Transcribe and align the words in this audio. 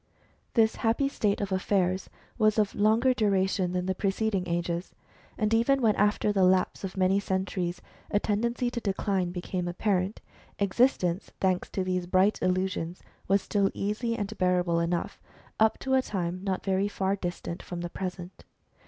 This 0.55 0.77
happy 0.77 1.07
state 1.07 1.41
of 1.41 1.51
affairs 1.51 2.09
was 2.39 2.57
of 2.57 2.73
longer 2.73 3.13
duration 3.13 3.71
than 3.73 3.85
the 3.85 3.93
preceding 3.93 4.47
ages. 4.49 4.95
And 5.37 5.53
even 5.53 5.79
when 5.79 5.95
after 5.95 6.33
the 6.33 6.43
lapse 6.43 6.83
of 6.83 6.97
many 6.97 7.19
centuries, 7.19 7.83
a 8.09 8.19
tendency 8.19 8.71
to 8.71 8.81
decline 8.81 9.29
became 9.31 9.67
apparent, 9.67 10.19
existence, 10.57 11.29
thanks 11.39 11.69
to 11.69 11.83
these 11.83 12.07
bright 12.07 12.41
illusions, 12.41 13.03
was 13.27 13.43
still 13.43 13.69
easy 13.75 14.15
and 14.17 14.35
bearable 14.39 14.79
enough, 14.79 15.21
up 15.59 15.77
to 15.81 15.93
a 15.93 16.01
time 16.01 16.43
not 16.43 16.65
very 16.65 16.87
far 16.87 17.15
distant 17.15 17.61
from 17.61 17.81
the 17.81 17.89
present. 17.91 18.43